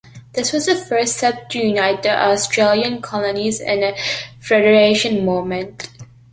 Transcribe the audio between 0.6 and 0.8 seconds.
the